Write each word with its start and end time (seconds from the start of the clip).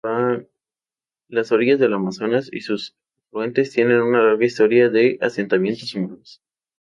Las 1.27 1.51
orillas 1.51 1.77
del 1.77 1.93
Amazonas 1.93 2.49
y 2.51 2.61
sus 2.61 2.95
afluentes 3.27 3.69
tienen 3.71 4.01
una 4.01 4.23
larga 4.23 4.45
historia 4.47 4.89
de 4.89 5.19
asentamientos 5.21 5.93
humanos. 5.93 6.41